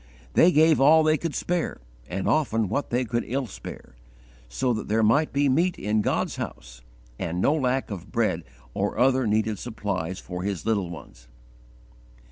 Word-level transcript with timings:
They 0.33 0.51
gave 0.51 0.81
all 0.81 1.03
they 1.03 1.15
could 1.15 1.35
spare 1.35 1.79
and 2.09 2.27
often 2.27 2.69
what 2.69 2.89
they 2.89 3.05
could 3.05 3.23
ill 3.27 3.45
spare, 3.45 3.93
so 4.49 4.73
that 4.73 4.87
there 4.87 5.03
might 5.03 5.31
be 5.31 5.47
meat 5.47 5.77
in 5.77 6.01
God's 6.01 6.37
house 6.37 6.81
and 7.19 7.39
no 7.39 7.53
lack 7.53 7.91
of 7.91 8.11
bread 8.11 8.43
or 8.73 8.97
other 8.97 9.27
needed 9.27 9.59
supplies 9.59 10.17
for 10.17 10.41
His 10.41 10.65
little 10.65 10.89
ones. 10.89 11.27